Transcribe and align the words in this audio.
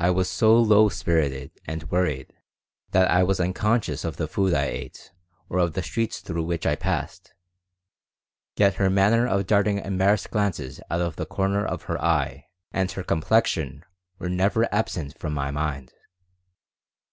I 0.00 0.10
was 0.10 0.28
so 0.28 0.56
low 0.58 0.88
spirited 0.88 1.52
and 1.64 1.88
worried 1.92 2.32
that 2.90 3.08
I 3.08 3.22
was 3.22 3.38
unconscious 3.38 4.04
of 4.04 4.16
the 4.16 4.26
food 4.26 4.52
I 4.52 4.64
ate 4.64 5.12
or 5.48 5.60
of 5.60 5.74
the 5.74 5.82
streets 5.84 6.18
through 6.18 6.42
which 6.42 6.66
I 6.66 6.74
passed, 6.74 7.34
yet 8.56 8.74
her 8.82 8.90
manner 8.90 9.28
of 9.28 9.46
darting 9.46 9.78
embarrassed 9.78 10.32
glances 10.32 10.80
out 10.90 11.02
of 11.02 11.14
the 11.14 11.24
corner 11.24 11.64
of 11.64 11.84
her 11.84 12.02
eye 12.04 12.48
and 12.72 12.90
her 12.90 13.04
complexion 13.04 13.84
were 14.18 14.28
never 14.28 14.66
absent 14.74 15.16
from 15.16 15.34
my 15.34 15.52
mind. 15.52 15.92